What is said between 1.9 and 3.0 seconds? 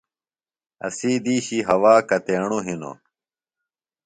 کتیݨُوۡ ہِنوۡ؟